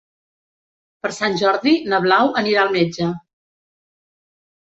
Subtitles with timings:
[1.05, 3.11] Per Sant Jordi na Blau anirà al metge.